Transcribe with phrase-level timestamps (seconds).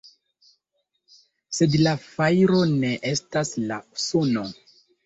[1.59, 4.53] Sed la fajro ne estas la suno.